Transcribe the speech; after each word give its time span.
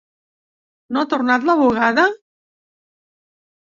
No 0.95 1.03
ha 1.03 1.11
tornat 1.13 1.47
la 1.51 1.59
bugada? 1.63 2.09